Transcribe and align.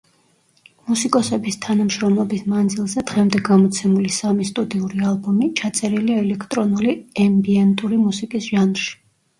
მუსიკოსების 0.85 1.57
თანამშრომლობის 1.65 2.41
მანძილზე 2.55 3.03
დღემდე 3.13 3.43
გამოცემული 3.51 4.15
სამი 4.17 4.49
სტუდიური 4.53 5.07
ალბომი, 5.13 5.51
ჩაწერილი 5.63 6.19
ელექტრონული 6.25 6.99
ემბიენტური 7.29 8.05
მუსიკის 8.09 8.53
ჟანრში. 8.59 8.93